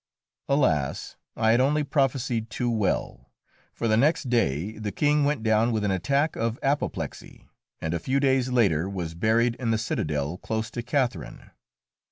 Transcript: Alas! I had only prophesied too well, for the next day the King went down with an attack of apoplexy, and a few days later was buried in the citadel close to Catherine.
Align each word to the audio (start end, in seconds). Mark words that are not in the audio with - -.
Alas! 0.49 1.15
I 1.35 1.51
had 1.51 1.59
only 1.61 1.83
prophesied 1.83 2.49
too 2.49 2.71
well, 2.71 3.29
for 3.71 3.87
the 3.87 3.95
next 3.95 4.31
day 4.31 4.79
the 4.79 4.91
King 4.91 5.25
went 5.25 5.43
down 5.43 5.71
with 5.71 5.83
an 5.83 5.91
attack 5.91 6.35
of 6.35 6.57
apoplexy, 6.63 7.47
and 7.79 7.93
a 7.93 7.99
few 7.99 8.19
days 8.19 8.49
later 8.49 8.89
was 8.89 9.13
buried 9.13 9.53
in 9.57 9.69
the 9.69 9.77
citadel 9.77 10.39
close 10.39 10.71
to 10.71 10.81
Catherine. 10.81 11.51